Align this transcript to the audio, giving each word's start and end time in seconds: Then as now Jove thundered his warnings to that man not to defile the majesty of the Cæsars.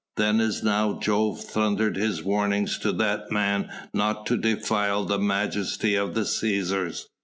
Then 0.17 0.39
as 0.39 0.63
now 0.63 0.97
Jove 0.97 1.43
thundered 1.43 1.95
his 1.95 2.23
warnings 2.23 2.79
to 2.79 2.91
that 2.93 3.29
man 3.29 3.69
not 3.93 4.25
to 4.25 4.35
defile 4.35 5.05
the 5.05 5.19
majesty 5.19 5.93
of 5.93 6.15
the 6.15 6.21
Cæsars. 6.21 7.03